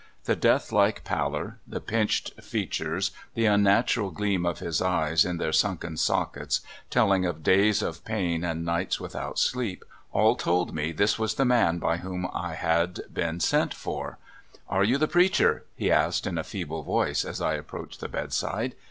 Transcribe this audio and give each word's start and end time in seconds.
The 0.23 0.35
deathlike 0.35 1.03
pallor, 1.03 1.59
the 1.67 1.79
pinched 1.79 2.33
features, 2.41 3.11
the 3.35 3.45
unnatural 3.45 4.09
gleam 4.09 4.47
of 4.47 4.57
his 4.57 4.81
eyes 4.81 5.23
in 5.25 5.37
their 5.37 5.51
sunken 5.53 5.95
sockets, 5.95 6.61
telling 6.89 7.23
of 7.23 7.43
days 7.43 7.83
of 7.83 8.03
pain 8.03 8.43
and 8.43 8.65
nights 8.65 8.99
without 8.99 9.37
sleep— 9.37 9.85
all 10.11 10.35
told 10.35 10.73
me 10.73 10.91
this 10.91 11.19
was 11.19 11.35
the 11.35 11.45
man 11.45 11.77
by 11.77 11.97
whom 11.97 12.27
I 12.33 12.55
had 12.55 13.01
been 13.13 13.39
sent 13.39 13.75
for. 13.75 14.17
"Are 14.67 14.83
you 14.83 14.97
the 14.97 15.07
preacher?" 15.07 15.65
he 15.75 15.91
asked 15.91 16.25
in 16.25 16.39
a 16.39 16.43
feeble 16.43 16.81
voice, 16.81 17.23
as 17.23 17.39
I 17.39 17.53
approached 17.53 17.99
the 17.99 18.09
bedside. 18.09 18.73